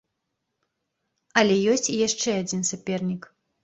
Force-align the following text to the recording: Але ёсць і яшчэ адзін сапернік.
Але 1.43 1.55
ёсць 1.77 1.87
і 1.95 2.01
яшчэ 2.07 2.29
адзін 2.43 2.69
сапернік. 2.75 3.35